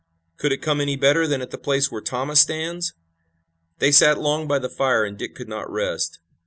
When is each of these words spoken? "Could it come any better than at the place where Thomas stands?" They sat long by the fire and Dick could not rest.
"Could 0.37 0.51
it 0.51 0.63
come 0.63 0.81
any 0.81 0.95
better 0.95 1.27
than 1.27 1.43
at 1.43 1.51
the 1.51 1.59
place 1.59 1.91
where 1.91 2.01
Thomas 2.01 2.39
stands?" 2.41 2.93
They 3.77 3.91
sat 3.91 4.17
long 4.17 4.47
by 4.47 4.57
the 4.57 4.67
fire 4.67 5.03
and 5.05 5.15
Dick 5.15 5.35
could 5.35 5.47
not 5.47 5.71
rest. 5.71 6.17